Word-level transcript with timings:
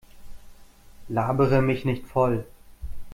Labere 1.09 1.61
mich 1.61 1.85
nicht 1.85 2.07
voll! 2.07 2.47